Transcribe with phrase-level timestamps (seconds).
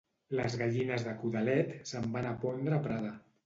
[0.37, 3.17] Les gallines de Codalet se'n van a pondre a Prada.